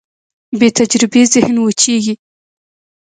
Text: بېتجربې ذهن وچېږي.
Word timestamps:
بېتجربې 0.59 1.21
ذهن 1.33 1.55
وچېږي. 1.61 2.13